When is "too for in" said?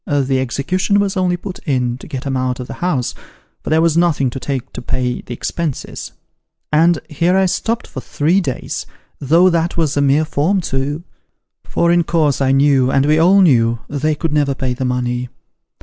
10.59-12.03